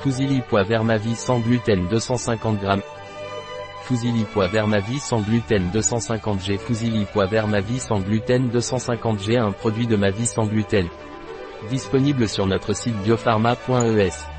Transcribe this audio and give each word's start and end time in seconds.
Fusilli 0.00 0.42
pois 0.48 0.62
Vermavis 0.62 1.16
sans 1.16 1.40
gluten 1.40 1.88
250 1.88 2.60
g. 2.60 2.82
Fusilli 3.82 4.24
pois 4.32 4.46
Vermavis 4.46 5.00
sans 5.00 5.20
gluten 5.20 5.70
250 5.72 6.40
g. 6.40 6.56
Fusilli 6.56 7.04
pois 7.12 7.26
Vermavis 7.26 7.80
sans 7.80 7.98
gluten 7.98 8.48
250 8.48 9.20
g. 9.20 9.36
Un 9.38 9.50
produit 9.50 9.88
de 9.88 9.96
ma 9.96 10.10
vie 10.10 10.26
sans 10.26 10.46
gluten. 10.46 10.86
Disponible 11.68 12.28
sur 12.28 12.46
notre 12.46 12.74
site 12.74 12.96
biopharma.es. 13.02 14.37